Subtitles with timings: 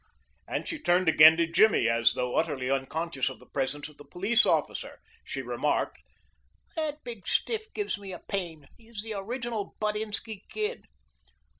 [0.47, 3.97] And she turned again to Jimmy, and as though utterly unconscious of the presence of
[3.97, 5.99] the police officer, she remarked,
[6.75, 8.65] "That big stiff gives me a pain.
[8.79, 10.85] He's the original Buttinsky Kid."